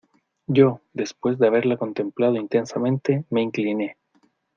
yo, 0.47 0.81
después 0.93 1.37
de 1.37 1.45
haberla 1.45 1.77
contemplado 1.77 2.35
intensamente, 2.37 3.23
me 3.29 3.43
incliné. 3.43 3.97